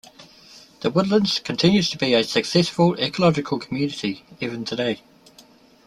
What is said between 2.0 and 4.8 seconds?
a successful ecological community even